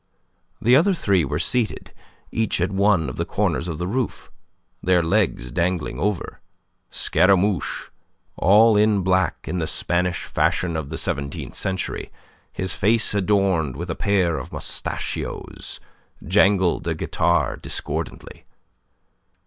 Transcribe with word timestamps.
The 0.59 0.75
other 0.75 0.95
three 0.95 1.23
were 1.23 1.37
seated 1.37 1.93
each 2.31 2.59
at 2.59 2.71
one 2.71 3.07
of 3.07 3.17
the 3.17 3.23
corners 3.23 3.67
of 3.67 3.77
the 3.77 3.85
roof, 3.85 4.31
their 4.81 5.03
legs 5.03 5.51
dangling 5.51 5.99
over. 5.99 6.39
Scaramouche, 6.89 7.91
all 8.35 8.75
in 8.75 9.03
black 9.03 9.47
in 9.47 9.59
the 9.59 9.67
Spanish 9.67 10.23
fashion 10.23 10.75
of 10.75 10.89
the 10.89 10.97
seventeenth 10.97 11.53
century, 11.53 12.09
his 12.51 12.73
face 12.73 13.13
adorned 13.13 13.75
with 13.75 13.91
a 13.91 13.95
pair 13.95 14.39
of 14.39 14.51
mostachios, 14.51 15.79
jangled 16.27 16.87
a 16.87 16.95
guitar 16.95 17.55
discordantly. 17.55 18.45